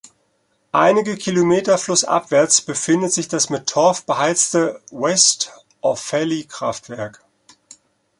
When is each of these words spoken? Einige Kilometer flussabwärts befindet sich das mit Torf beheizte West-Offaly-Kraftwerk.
Einige 0.71 1.15
Kilometer 1.15 1.77
flussabwärts 1.77 2.61
befindet 2.61 3.13
sich 3.13 3.27
das 3.27 3.51
mit 3.51 3.67
Torf 3.69 4.03
beheizte 4.07 4.81
West-Offaly-Kraftwerk. 4.89 7.23